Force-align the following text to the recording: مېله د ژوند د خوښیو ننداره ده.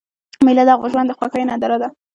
مېله 0.45 0.63
د 0.67 0.71
ژوند 0.91 1.07
د 1.09 1.11
خوښیو 1.17 1.47
ننداره 1.49 1.77
ده. 1.81 1.87